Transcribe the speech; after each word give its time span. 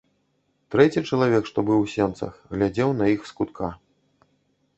Трэці 0.75 1.03
чалавек, 1.09 1.43
што 1.51 1.57
быў 1.67 1.79
у 1.83 1.89
сенцах, 1.97 2.33
глядзеў 2.55 2.89
на 3.03 3.11
іх 3.19 3.29
з 3.35 3.37
кутка. 3.41 3.67